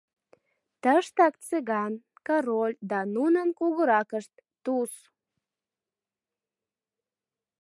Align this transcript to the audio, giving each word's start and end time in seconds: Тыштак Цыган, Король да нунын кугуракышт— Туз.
Тыштак 0.81 1.33
Цыган, 1.45 1.93
Король 2.27 2.75
да 2.89 2.99
нунын 3.15 3.49
кугуракышт— 3.59 4.33
Туз. 4.63 4.93